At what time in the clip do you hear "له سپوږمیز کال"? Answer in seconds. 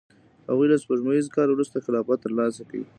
0.71-1.49